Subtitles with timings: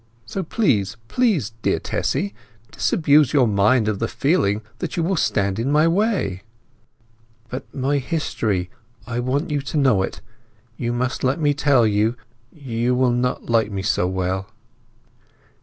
[0.25, 2.33] So please—please, dear Tessy,
[2.71, 6.41] disabuse your mind of the feeling that you will stand in my way."
[7.49, 8.71] "But my history.
[9.05, 13.83] I want you to know it—you must let me tell you—you will not like me
[13.83, 14.49] so well!"